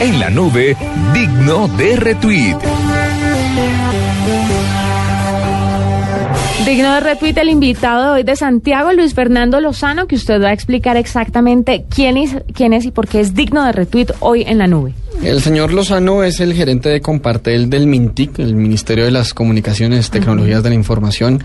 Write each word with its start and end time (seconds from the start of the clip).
En 0.00 0.20
la 0.20 0.30
nube, 0.30 0.76
digno 1.12 1.68
de 1.68 1.96
retweet. 1.96 2.56
Digno 6.66 6.94
de 6.94 7.00
retweet 7.00 7.36
el 7.36 7.48
invitado 7.48 8.04
de 8.04 8.10
hoy 8.10 8.22
de 8.22 8.36
Santiago, 8.36 8.92
Luis 8.92 9.14
Fernando 9.14 9.60
Lozano, 9.60 10.06
que 10.06 10.14
usted 10.16 10.42
va 10.42 10.48
a 10.48 10.52
explicar 10.52 10.96
exactamente 10.96 11.84
quién 11.88 12.16
es, 12.16 12.36
quién 12.54 12.72
es 12.72 12.84
y 12.84 12.90
por 12.90 13.06
qué 13.06 13.20
es 13.20 13.34
digno 13.34 13.64
de 13.64 13.72
retweet 13.72 14.08
hoy 14.20 14.42
en 14.46 14.58
la 14.58 14.66
nube. 14.66 14.94
El 15.22 15.40
señor 15.40 15.72
Lozano 15.72 16.22
es 16.22 16.40
el 16.40 16.52
gerente 16.52 16.88
de 16.90 17.00
Compartel 17.00 17.70
del 17.70 17.86
MINTIC, 17.86 18.40
el 18.40 18.54
Ministerio 18.54 19.04
de 19.04 19.10
las 19.10 19.32
Comunicaciones, 19.32 20.10
Tecnologías 20.10 20.62
de 20.62 20.68
la 20.68 20.74
Información, 20.74 21.42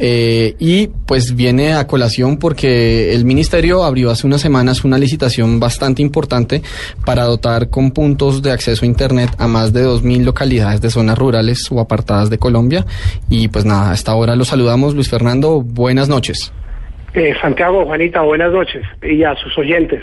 eh, 0.00 0.54
y 0.58 0.88
pues 1.06 1.36
viene 1.36 1.74
a 1.74 1.86
colación 1.86 2.38
porque 2.38 3.12
el 3.12 3.24
Ministerio 3.24 3.84
abrió 3.84 4.10
hace 4.10 4.26
unas 4.26 4.40
semanas 4.40 4.84
una 4.84 4.98
licitación 4.98 5.60
bastante 5.60 6.00
importante 6.00 6.62
para 7.04 7.24
dotar 7.24 7.68
con 7.68 7.90
puntos 7.90 8.40
de 8.40 8.52
acceso 8.52 8.84
a 8.84 8.88
Internet 8.88 9.30
a 9.38 9.46
más 9.46 9.72
de 9.72 9.84
2.000 9.84 10.24
localidades 10.24 10.80
de 10.80 10.88
zonas 10.88 11.18
rurales 11.18 11.70
o 11.70 11.80
apartadas 11.80 12.30
de 12.30 12.38
Colombia. 12.38 12.86
Y 13.28 13.48
pues 13.48 13.64
nada, 13.64 13.90
a 13.90 13.94
esta 13.94 14.14
hora 14.14 14.36
lo 14.36 14.44
saludamos. 14.44 14.94
Luis 14.94 15.10
Fernando, 15.10 15.60
buenas 15.60 16.08
noches. 16.08 16.52
Eh, 17.14 17.34
Santiago, 17.40 17.84
Juanita, 17.84 18.20
buenas 18.20 18.52
noches 18.52 18.84
y 19.02 19.24
a 19.24 19.34
sus 19.36 19.56
oyentes. 19.58 20.02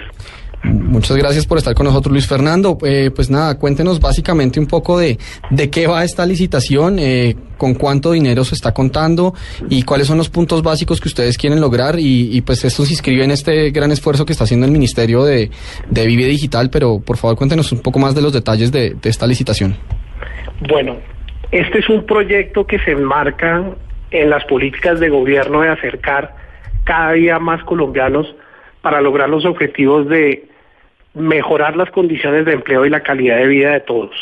Muchas 0.66 1.16
gracias 1.18 1.46
por 1.46 1.58
estar 1.58 1.76
con 1.76 1.86
nosotros, 1.86 2.12
Luis 2.12 2.28
Fernando. 2.28 2.78
Eh, 2.84 3.12
pues 3.16 3.30
nada, 3.30 3.60
cuéntenos 3.60 4.00
básicamente 4.00 4.60
un 4.60 4.66
poco 4.66 4.98
de, 4.98 5.18
de 5.52 5.70
qué 5.70 5.86
va 5.86 6.04
esta 6.04 6.26
licitación, 6.26 6.98
eh, 6.98 7.36
con 7.58 7.76
cuánto 7.76 8.12
dinero 8.12 8.44
se 8.44 8.56
está 8.56 8.74
contando 8.74 9.34
y 9.70 9.84
cuáles 9.84 10.08
son 10.08 10.18
los 10.18 10.30
puntos 10.30 10.64
básicos 10.64 11.00
que 11.00 11.08
ustedes 11.08 11.38
quieren 11.38 11.62
lograr 11.62 11.96
y, 12.00 12.42
pues 12.42 12.66
esto 12.66 12.84
se 12.84 12.94
inscribe 12.94 13.24
en 13.24 13.32
este 13.32 13.70
gran 13.70 13.92
esfuerzo 13.92 14.26
que 14.26 14.32
está 14.32 14.46
haciendo 14.46 14.66
el 14.66 14.72
Ministerio 14.72 15.24
de, 15.24 15.52
de 15.90 16.08
Vive 16.08 16.26
Digital, 16.26 16.70
pero 16.72 17.00
por 17.00 17.18
favor 17.18 17.38
cuéntenos 17.38 17.72
un 17.72 17.82
poco 17.82 18.00
más 18.00 18.16
de 18.16 18.22
los 18.22 18.34
detalles 18.34 18.72
de, 18.72 18.96
de 18.96 19.10
esta 19.10 19.28
licitación. 19.28 19.76
Bueno, 20.68 20.98
este 21.52 21.80
es 21.80 21.90
un 21.90 22.06
proyecto 22.06 22.66
que 22.66 22.80
se 22.80 22.92
enmarca 22.92 23.64
en 24.12 24.30
las 24.30 24.44
políticas 24.46 25.00
de 25.00 25.10
gobierno 25.10 25.62
de 25.62 25.70
acercar 25.70 26.36
cada 26.86 27.14
día 27.14 27.40
más 27.40 27.64
colombianos 27.64 28.28
para 28.82 29.02
lograr 29.02 29.30
los 29.30 29.46
objetivos 29.46 30.08
de 30.08 30.55
mejorar 31.16 31.76
las 31.76 31.90
condiciones 31.92 32.46
de 32.46 32.54
empleo 32.54 32.86
y 32.86 32.90
la 32.90 33.02
calidad 33.02 33.38
de 33.38 33.48
vida 33.48 33.72
de 33.72 33.80
todos. 33.80 34.16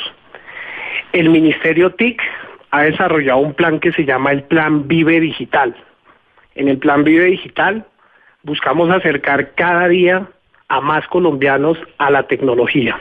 El 1.12 1.30
Ministerio 1.30 1.94
TIC 1.94 2.22
ha 2.72 2.84
desarrollado 2.84 3.40
un 3.40 3.54
plan 3.54 3.80
que 3.80 3.92
se 3.92 4.06
llama 4.06 4.32
el 4.32 4.44
Plan 4.44 4.88
Vive 4.88 5.20
Digital. 5.20 5.76
En 6.56 6.68
el 6.68 6.78
Plan 6.78 7.04
Vive 7.04 7.26
Digital 7.26 7.86
buscamos 8.44 8.90
acercar 8.90 9.54
cada 9.56 9.88
día 9.88 10.28
a 10.70 10.82
más 10.82 11.08
colombianos 11.08 11.78
a 11.98 12.10
la 12.10 12.24
tecnología. 12.24 12.98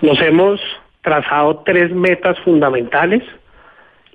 Nos 0.00 0.20
hemos 0.20 0.60
trazado 1.02 1.62
tres 1.64 1.90
metas 1.92 2.38
fundamentales. 2.40 3.22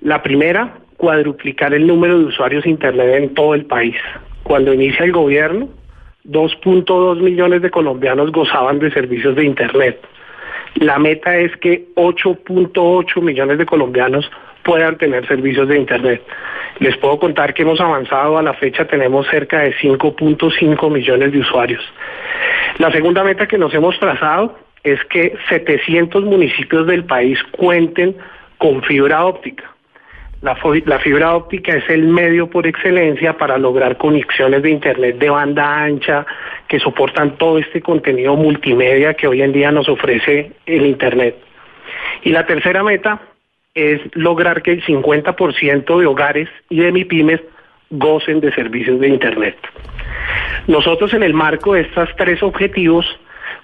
La 0.00 0.22
primera, 0.22 0.74
cuadruplicar 0.96 1.74
el 1.74 1.86
número 1.86 2.18
de 2.18 2.24
usuarios 2.26 2.66
Internet 2.66 3.22
en 3.22 3.34
todo 3.34 3.54
el 3.54 3.66
país. 3.66 3.96
Cuando 4.42 4.72
inicia 4.72 5.04
el 5.04 5.12
gobierno, 5.12 5.68
2.2 6.28 7.20
millones 7.20 7.62
de 7.62 7.70
colombianos 7.70 8.30
gozaban 8.32 8.78
de 8.78 8.90
servicios 8.90 9.34
de 9.34 9.44
Internet. 9.44 9.98
La 10.74 10.98
meta 10.98 11.36
es 11.36 11.56
que 11.56 11.86
8.8 11.94 13.22
millones 13.22 13.58
de 13.58 13.66
colombianos 13.66 14.30
puedan 14.62 14.98
tener 14.98 15.26
servicios 15.26 15.66
de 15.68 15.78
Internet. 15.78 16.22
Les 16.78 16.96
puedo 16.98 17.18
contar 17.18 17.54
que 17.54 17.62
hemos 17.62 17.80
avanzado 17.80 18.38
a 18.38 18.42
la 18.42 18.54
fecha, 18.54 18.86
tenemos 18.86 19.26
cerca 19.28 19.60
de 19.60 19.74
5.5 19.74 20.90
millones 20.92 21.32
de 21.32 21.40
usuarios. 21.40 21.82
La 22.78 22.92
segunda 22.92 23.24
meta 23.24 23.48
que 23.48 23.58
nos 23.58 23.72
hemos 23.74 23.98
trazado 23.98 24.56
es 24.84 25.02
que 25.06 25.34
700 25.48 26.24
municipios 26.24 26.86
del 26.86 27.04
país 27.04 27.38
cuenten 27.50 28.16
con 28.58 28.82
fibra 28.82 29.24
óptica. 29.24 29.64
La, 30.40 30.54
fibra 30.54 31.34
óptica 31.34 31.74
es 31.74 31.90
el 31.90 32.04
medio 32.06 32.48
por 32.48 32.64
excelencia 32.64 33.36
para 33.36 33.58
lograr 33.58 33.96
conexiones 33.96 34.62
de 34.62 34.70
Internet 34.70 35.18
de 35.18 35.30
banda 35.30 35.82
ancha 35.82 36.24
que 36.68 36.78
soportan 36.78 37.36
todo 37.38 37.58
este 37.58 37.82
contenido 37.82 38.36
multimedia 38.36 39.14
que 39.14 39.26
hoy 39.26 39.42
en 39.42 39.52
día 39.52 39.72
nos 39.72 39.88
ofrece 39.88 40.52
el 40.64 40.86
Internet. 40.86 41.34
Y 42.22 42.30
la 42.30 42.46
tercera 42.46 42.84
meta 42.84 43.20
es 43.74 44.00
lograr 44.14 44.62
que 44.62 44.72
el 44.72 44.84
50% 44.84 45.98
de 45.98 46.06
hogares 46.06 46.48
y 46.68 46.80
de 46.80 46.92
MIPIMES 46.92 47.40
gocen 47.90 48.40
de 48.40 48.52
servicios 48.52 49.00
de 49.00 49.08
Internet. 49.08 49.56
Nosotros 50.68 51.14
en 51.14 51.24
el 51.24 51.34
marco 51.34 51.74
de 51.74 51.80
estos 51.80 52.10
tres 52.16 52.44
objetivos 52.44 53.06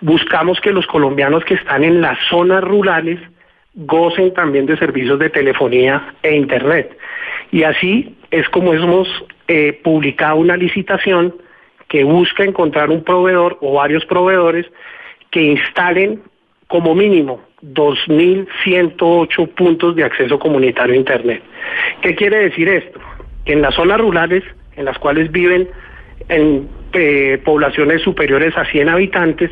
buscamos 0.01 0.61
que 0.61 0.73
los 0.73 0.89
colombianos 0.89 1.45
que 1.45 1.55
están 1.55 1.85
en 1.85 2.01
las 2.01 2.19
zonas 2.29 2.65
rurales 2.65 3.21
gocen 3.75 4.33
también 4.35 4.67
de 4.67 4.77
servicios 4.77 5.19
de 5.19 5.31
telefonía 5.31 6.15
e 6.23 6.37
Internet. 6.37 6.97
Y 7.51 7.65
así 7.65 8.17
es 8.31 8.49
como 8.49 8.73
hemos 8.75 9.09
eh, 9.49 9.81
publicado 9.83 10.37
una 10.37 10.57
licitación 10.57 11.35
que 11.89 12.05
busca 12.05 12.45
encontrar 12.45 12.91
un 12.91 13.05
proveedor 13.05 13.59
o 13.61 13.75
varios 13.75 14.05
proveedores 14.07 14.67
que 15.31 15.43
instalen 15.43 16.23
como 16.69 16.95
mínimo 16.95 17.41
2.108 17.63 19.49
puntos 19.55 19.97
de 19.97 20.05
acceso 20.05 20.39
comunitario 20.39 20.95
a 20.95 20.99
Internet. 20.99 21.43
¿Qué 22.03 22.15
quiere 22.15 22.39
decir 22.39 22.69
esto? 22.69 23.01
Que 23.45 23.53
en 23.53 23.63
las 23.63 23.75
zonas 23.75 24.01
rurales, 24.01 24.45
en 24.77 24.85
las 24.85 24.99
cuales 24.99 25.31
viven 25.31 25.69
en 26.29 26.69
eh, 26.93 27.41
poblaciones 27.45 28.03
superiores 28.03 28.57
a 28.57 28.65
100 28.65 28.89
habitantes, 28.89 29.51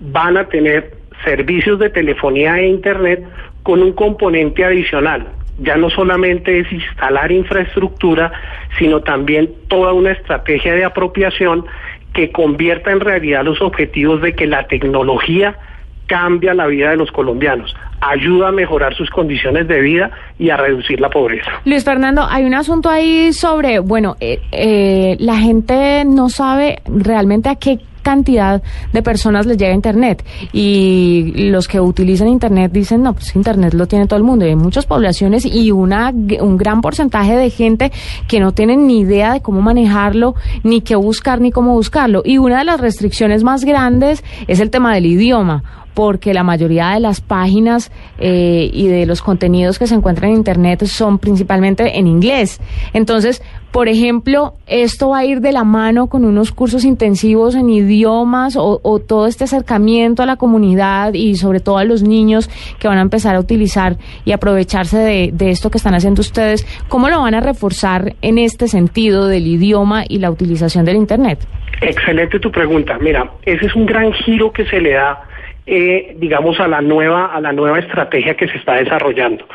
van 0.00 0.36
a 0.36 0.48
tener 0.48 0.94
servicios 1.24 1.78
de 1.78 1.90
telefonía 1.90 2.58
e 2.58 2.68
Internet 2.68 3.24
con 3.66 3.82
un 3.82 3.94
componente 3.94 4.64
adicional. 4.64 5.26
Ya 5.58 5.74
no 5.74 5.90
solamente 5.90 6.60
es 6.60 6.70
instalar 6.70 7.32
infraestructura, 7.32 8.30
sino 8.78 9.00
también 9.00 9.50
toda 9.66 9.92
una 9.92 10.12
estrategia 10.12 10.72
de 10.72 10.84
apropiación 10.84 11.66
que 12.14 12.30
convierta 12.30 12.92
en 12.92 13.00
realidad 13.00 13.44
los 13.44 13.60
objetivos 13.60 14.22
de 14.22 14.36
que 14.36 14.46
la 14.46 14.68
tecnología 14.68 15.58
cambia 16.06 16.54
la 16.54 16.68
vida 16.68 16.90
de 16.90 16.96
los 16.96 17.10
colombianos, 17.10 17.74
ayuda 18.00 18.50
a 18.50 18.52
mejorar 18.52 18.94
sus 18.94 19.10
condiciones 19.10 19.66
de 19.66 19.80
vida 19.80 20.12
y 20.38 20.50
a 20.50 20.56
reducir 20.56 21.00
la 21.00 21.10
pobreza. 21.10 21.50
Luis 21.64 21.82
Fernando, 21.82 22.24
hay 22.30 22.44
un 22.44 22.54
asunto 22.54 22.88
ahí 22.88 23.32
sobre, 23.32 23.80
bueno, 23.80 24.14
eh, 24.20 24.38
eh, 24.52 25.16
la 25.18 25.38
gente 25.38 26.04
no 26.06 26.28
sabe 26.28 26.78
realmente 26.86 27.48
a 27.48 27.56
qué 27.56 27.80
cantidad 28.06 28.62
de 28.92 29.02
personas 29.02 29.46
les 29.46 29.56
llega 29.58 29.74
Internet. 29.74 30.24
Y 30.52 31.32
los 31.50 31.66
que 31.66 31.80
utilizan 31.80 32.28
Internet 32.28 32.70
dicen, 32.70 33.02
no, 33.02 33.14
pues 33.14 33.34
Internet 33.34 33.74
lo 33.74 33.88
tiene 33.88 34.06
todo 34.06 34.16
el 34.16 34.22
mundo. 34.22 34.46
Y 34.46 34.50
hay 34.50 34.56
muchas 34.56 34.86
poblaciones 34.86 35.44
y 35.44 35.72
una, 35.72 36.12
un 36.40 36.56
gran 36.56 36.82
porcentaje 36.82 37.34
de 37.34 37.50
gente 37.50 37.90
que 38.28 38.38
no 38.38 38.52
tienen 38.52 38.86
ni 38.86 39.00
idea 39.00 39.32
de 39.32 39.40
cómo 39.40 39.60
manejarlo, 39.60 40.36
ni 40.62 40.82
qué 40.82 40.94
buscar, 40.94 41.40
ni 41.40 41.50
cómo 41.50 41.72
buscarlo. 41.72 42.22
Y 42.24 42.38
una 42.38 42.60
de 42.60 42.64
las 42.64 42.80
restricciones 42.80 43.42
más 43.42 43.64
grandes 43.64 44.22
es 44.46 44.60
el 44.60 44.70
tema 44.70 44.94
del 44.94 45.06
idioma 45.06 45.64
porque 45.96 46.34
la 46.34 46.42
mayoría 46.42 46.90
de 46.90 47.00
las 47.00 47.22
páginas 47.22 47.90
eh, 48.18 48.68
y 48.70 48.86
de 48.86 49.06
los 49.06 49.22
contenidos 49.22 49.78
que 49.78 49.86
se 49.86 49.94
encuentran 49.94 50.30
en 50.30 50.36
Internet 50.36 50.84
son 50.84 51.18
principalmente 51.18 51.98
en 51.98 52.06
inglés. 52.06 52.60
Entonces, 52.92 53.42
por 53.72 53.88
ejemplo, 53.88 54.52
esto 54.66 55.08
va 55.08 55.20
a 55.20 55.24
ir 55.24 55.40
de 55.40 55.52
la 55.52 55.64
mano 55.64 56.08
con 56.08 56.26
unos 56.26 56.52
cursos 56.52 56.84
intensivos 56.84 57.54
en 57.54 57.70
idiomas 57.70 58.56
o, 58.58 58.78
todo 59.08 59.26
este 59.26 59.44
acercamiento 59.44 60.22
a 60.22 60.26
la 60.26 60.36
comunidad 60.36 61.14
y 61.14 61.36
sobre 61.36 61.60
todo 61.60 61.78
a 61.78 61.84
los 61.84 62.02
niños 62.02 62.50
que 62.78 62.88
van 62.88 62.98
a 62.98 63.02
empezar 63.02 63.34
a 63.34 63.40
utilizar 63.40 63.96
y 64.26 64.32
aprovecharse 64.32 64.98
de, 64.98 65.30
de 65.32 65.48
esto 65.48 65.70
que 65.70 65.78
están 65.78 65.94
haciendo 65.94 66.20
ustedes. 66.20 66.66
¿Cómo 66.88 67.08
lo 67.08 67.22
van 67.22 67.34
a 67.34 67.40
reforzar 67.40 68.16
en 68.20 68.36
este 68.36 68.68
sentido 68.68 69.28
del 69.28 69.46
idioma 69.46 70.04
y 70.06 70.18
la 70.18 70.30
utilización 70.30 70.84
del 70.84 70.96
Internet? 70.96 71.38
Excelente 71.80 72.38
tu 72.38 72.50
pregunta. 72.50 72.98
Mira, 73.00 73.30
ese 73.46 73.64
es 73.64 73.74
un 73.74 73.86
gran 73.86 74.12
giro 74.12 74.52
que 74.52 74.66
se 74.66 74.78
le 74.78 74.92
da 74.92 75.22
eh, 75.66 76.14
digamos, 76.18 76.60
a 76.60 76.68
la 76.68 76.80
nueva, 76.80 77.26
a 77.26 77.40
la 77.40 77.52
nueva 77.52 77.80
estrategia 77.80 78.36
que 78.36 78.48
se 78.48 78.56
está 78.56 78.74
desarrollando. 78.74 79.46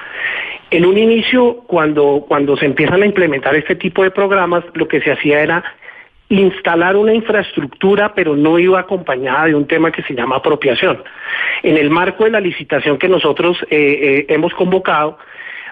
En 0.69 0.85
un 0.85 0.97
inicio, 0.97 1.63
cuando, 1.67 2.25
cuando 2.27 2.55
se 2.57 2.65
empiezan 2.65 3.01
a 3.01 3.05
implementar 3.05 3.55
este 3.55 3.75
tipo 3.75 4.03
de 4.03 4.11
programas, 4.11 4.63
lo 4.73 4.87
que 4.87 5.01
se 5.01 5.11
hacía 5.11 5.41
era 5.41 5.63
instalar 6.29 6.95
una 6.95 7.13
infraestructura, 7.13 8.13
pero 8.13 8.35
no 8.35 8.57
iba 8.57 8.79
acompañada 8.79 9.45
de 9.45 9.55
un 9.55 9.67
tema 9.67 9.91
que 9.91 10.01
se 10.03 10.13
llama 10.13 10.37
apropiación. 10.37 11.03
En 11.61 11.77
el 11.77 11.89
marco 11.89 12.23
de 12.23 12.31
la 12.31 12.39
licitación 12.39 12.97
que 12.97 13.09
nosotros 13.09 13.57
eh, 13.63 13.67
eh, 13.69 14.25
hemos 14.29 14.53
convocado, 14.53 15.17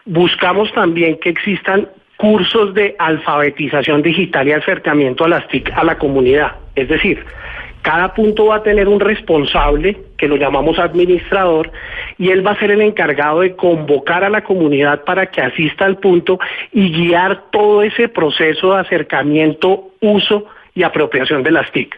buscamos 0.06 0.72
también 0.74 1.18
que 1.20 1.30
existan 1.30 1.88
cursos 2.18 2.74
de 2.74 2.96
alfabetización 3.00 4.02
digital 4.02 4.50
y 4.50 4.52
acercamiento 4.52 5.24
a 5.24 5.30
las 5.30 5.48
TIC 5.48 5.72
a 5.74 5.86
la 5.86 5.98
comunidad. 5.98 6.58
Es 6.76 6.90
decir, 6.90 7.24
cada 7.82 8.14
punto 8.14 8.48
va 8.48 8.58
a 8.58 8.64
tener 8.64 8.88
un 8.88 9.00
responsable, 9.00 9.98
que 10.18 10.28
lo 10.28 10.36
llamamos 10.36 10.80
administrador, 10.80 11.72
y 12.18 12.30
él 12.30 12.46
va 12.46 12.52
a 12.52 12.60
ser 12.60 12.72
el 12.72 12.82
encargado 12.82 13.42
de 13.42 13.56
convocar 13.56 14.24
a 14.24 14.30
la 14.30 14.44
comunidad 14.44 15.04
para 15.06 15.28
que 15.28 15.42
asista 15.42 15.86
al 15.86 15.98
punto 15.98 16.40
y 16.74 16.92
guiar 16.92 17.50
todo 17.52 17.82
ese 17.84 18.10
proceso 18.10 18.74
de 18.74 18.82
acercamiento, 18.82 19.92
uso 20.02 20.46
y 20.76 20.84
apropiación 20.84 21.44
de 21.44 21.52
las 21.52 21.72
TIC. 21.72 21.98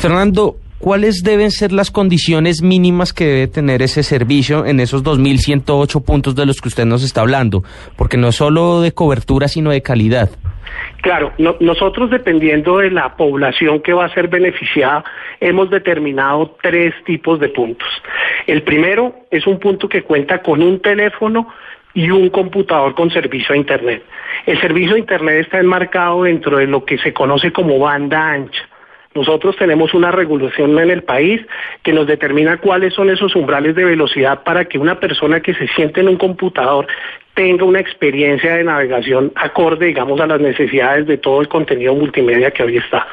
Fernando, 0.00 0.56
¿cuáles 0.78 1.22
deben 1.22 1.50
ser 1.50 1.72
las 1.72 1.90
condiciones 1.90 2.62
mínimas 2.62 3.12
que 3.12 3.24
debe 3.24 3.46
tener 3.48 3.82
ese 3.82 4.02
servicio 4.02 4.66
en 4.66 4.80
esos 4.80 5.02
2.108 5.04 6.04
puntos 6.04 6.34
de 6.34 6.46
los 6.46 6.60
que 6.60 6.68
usted 6.68 6.84
nos 6.84 7.02
está 7.02 7.22
hablando? 7.22 7.62
Porque 7.96 8.16
no 8.16 8.28
es 8.28 8.36
solo 8.36 8.80
de 8.80 8.92
cobertura, 8.92 9.48
sino 9.48 9.70
de 9.70 9.82
calidad. 9.82 10.30
Claro, 11.02 11.32
nosotros 11.60 12.10
dependiendo 12.10 12.78
de 12.78 12.90
la 12.90 13.16
población 13.16 13.80
que 13.80 13.92
va 13.92 14.06
a 14.06 14.14
ser 14.14 14.28
beneficiada, 14.28 15.04
hemos 15.40 15.70
determinado 15.70 16.56
tres 16.62 16.94
tipos 17.04 17.38
de 17.40 17.48
puntos. 17.50 17.88
El 18.46 18.62
primero 18.62 19.14
es 19.30 19.46
un 19.46 19.58
punto 19.58 19.88
que 19.88 20.02
cuenta 20.02 20.42
con 20.42 20.62
un 20.62 20.80
teléfono 20.80 21.48
y 21.92 22.10
un 22.10 22.28
computador 22.30 22.94
con 22.94 23.10
servicio 23.10 23.54
a 23.54 23.58
Internet. 23.58 24.02
El 24.46 24.60
servicio 24.60 24.96
a 24.96 24.98
Internet 24.98 25.44
está 25.44 25.60
enmarcado 25.60 26.24
dentro 26.24 26.56
de 26.56 26.66
lo 26.66 26.84
que 26.84 26.98
se 26.98 27.12
conoce 27.12 27.52
como 27.52 27.78
banda 27.78 28.32
ancha. 28.32 28.68
Nosotros 29.14 29.56
tenemos 29.56 29.94
una 29.94 30.10
regulación 30.10 30.78
en 30.78 30.90
el 30.90 31.02
país 31.04 31.40
que 31.82 31.92
nos 31.92 32.06
determina 32.06 32.56
cuáles 32.58 32.94
son 32.94 33.10
esos 33.10 33.36
umbrales 33.36 33.76
de 33.76 33.84
velocidad 33.84 34.42
para 34.42 34.64
que 34.64 34.78
una 34.78 34.98
persona 34.98 35.40
que 35.40 35.54
se 35.54 35.68
siente 35.68 36.00
en 36.00 36.08
un 36.08 36.16
computador 36.16 36.86
tenga 37.34 37.64
una 37.64 37.80
experiencia 37.80 38.56
de 38.56 38.64
navegación 38.64 39.32
acorde, 39.34 39.86
digamos, 39.86 40.20
a 40.20 40.26
las 40.26 40.40
necesidades 40.40 41.06
de 41.06 41.18
todo 41.18 41.40
el 41.40 41.48
contenido 41.48 41.94
multimedia 41.94 42.50
que 42.50 42.62
hoy 42.62 42.76
está. 42.76 43.06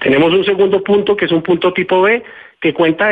Tenemos 0.00 0.32
un 0.32 0.44
segundo 0.44 0.82
punto 0.82 1.16
que 1.16 1.26
es 1.26 1.32
un 1.32 1.42
punto 1.42 1.72
tipo 1.72 2.02
B 2.02 2.22
que 2.60 2.72
cuenta 2.72 3.10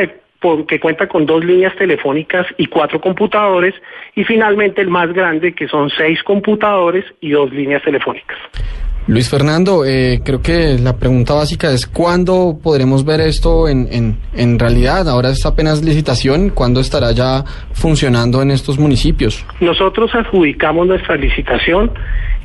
que 0.67 0.79
cuenta 0.79 1.07
con 1.07 1.25
dos 1.25 1.45
líneas 1.45 1.75
telefónicas 1.75 2.47
y 2.57 2.65
cuatro 2.65 2.99
computadores, 2.99 3.75
y 4.15 4.23
finalmente 4.23 4.81
el 4.81 4.89
más 4.89 5.13
grande, 5.13 5.53
que 5.53 5.67
son 5.67 5.91
seis 5.91 6.23
computadores 6.23 7.05
y 7.21 7.29
dos 7.29 7.53
líneas 7.53 7.83
telefónicas. 7.83 8.39
Luis 9.07 9.29
Fernando, 9.29 9.83
eh, 9.83 10.21
creo 10.23 10.41
que 10.43 10.77
la 10.77 10.95
pregunta 10.95 11.33
básica 11.33 11.71
es 11.71 11.87
¿cuándo 11.87 12.59
podremos 12.61 13.03
ver 13.03 13.19
esto 13.21 13.67
en, 13.67 14.17
en, 14.33 14.59
realidad? 14.59 15.09
Ahora 15.09 15.29
es 15.29 15.43
apenas 15.43 15.83
licitación, 15.83 16.49
¿cuándo 16.51 16.79
estará 16.79 17.11
ya 17.11 17.43
funcionando 17.73 18.43
en 18.43 18.51
estos 18.51 18.77
municipios? 18.77 19.43
Nosotros 19.59 20.13
adjudicamos 20.13 20.85
nuestra 20.85 21.15
licitación 21.15 21.91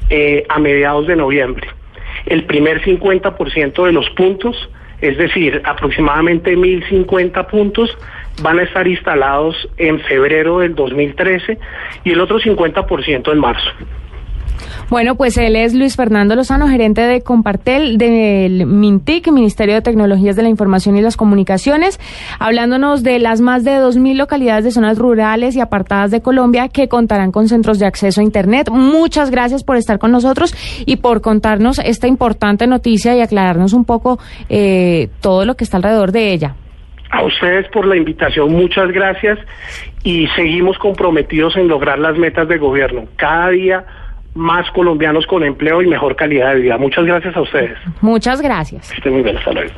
eh, 0.09 0.45
a 0.49 0.59
mediados 0.59 1.07
de 1.07 1.17
noviembre. 1.17 1.69
El 2.25 2.45
primer 2.45 2.83
50% 2.83 3.85
de 3.85 3.93
los 3.93 4.09
puntos, 4.11 4.57
es 5.03 5.19
decir, 5.19 5.61
aproximadamente 5.63 6.57
1.050 6.57 7.49
puntos, 7.49 7.97
van 8.43 8.59
a 8.61 8.63
estar 8.63 8.89
instalados 8.89 9.69
en 9.77 10.01
febrero 10.01 10.61
del 10.61 10.75
2013 10.75 11.59
y 12.05 12.13
el 12.13 12.21
otro 12.21 12.41
50% 12.41 13.31
en 13.31 13.39
marzo. 13.39 13.71
Bueno, 14.89 15.17
pues 15.17 15.37
él 15.37 15.57
es 15.57 15.75
Luis 15.75 15.97
Fernando 15.97 16.37
Lozano, 16.37 16.69
gerente 16.69 17.01
de 17.03 17.23
Compartel 17.23 17.99
del 17.99 18.67
MINTIC, 18.67 19.31
Ministerio 19.33 19.75
de 19.75 19.83
Tecnologías 19.83 20.37
de 20.37 20.43
la 20.43 20.49
Información 20.49 20.97
y 20.97 21.03
las 21.03 21.17
Comunicaciones, 21.17 21.99
hablándonos 22.39 23.03
de 23.03 23.19
las 23.19 23.41
más 23.41 23.65
de 23.65 23.73
2.000 23.73 24.15
localidades 24.15 24.65
de 24.65 24.71
zonas 24.71 24.99
rurales 24.99 25.57
y 25.57 25.61
apartadas 25.61 26.11
de 26.11 26.23
Colombia 26.23 26.69
que 26.69 26.89
contarán 26.89 27.33
con 27.33 27.49
centros 27.49 27.79
de 27.79 27.87
acceso 27.87 28.21
a 28.21 28.25
Internet. 28.25 28.71
Muchas 28.71 29.31
gracias 29.31 29.65
por 29.65 29.77
estar 29.77 29.99
con 29.99 30.13
nosotros 30.13 30.55
y 30.87 30.97
por 30.97 31.21
contarnos 31.21 31.79
esta 31.79 32.07
importante 32.07 32.67
noticia 32.67 33.17
y 33.17 33.21
aclararnos 33.21 33.73
un 33.73 33.85
poco 33.85 34.19
eh, 34.49 35.09
todo 35.21 35.45
lo 35.45 35.57
que 35.57 35.65
está 35.65 35.79
alrededor 35.79 36.13
de 36.13 36.33
ella. 36.33 36.55
A 37.11 37.23
ustedes 37.23 37.69
por 37.69 37.87
la 37.87 37.97
invitación, 37.97 38.53
muchas 38.53 38.91
gracias 38.91 39.39
y 40.03 40.27
seguimos 40.37 40.77
comprometidos 40.79 41.57
en 41.57 41.69
lograr 41.69 41.99
las 41.99 42.19
metas 42.19 42.49
de 42.49 42.59
gobierno. 42.59 43.05
Cada 43.17 43.51
día 43.51 43.85
más 44.37 44.71
colombianos 44.73 45.27
con 45.27 45.43
empleo 45.43 45.83
y 45.83 45.87
mejor 45.87 46.15
calidad 46.15 46.55
de 46.55 46.61
vida. 46.61 46.79
Muchas 46.79 47.05
gracias 47.05 47.37
a 47.37 47.41
ustedes. 47.41 47.79
Muchas 48.01 48.41
gracias. 48.41 48.91
Que 48.91 48.97
estén 48.97 49.13
muy 49.15 49.23
bien, 49.23 49.37
hasta 49.37 49.53
luego. 49.53 49.73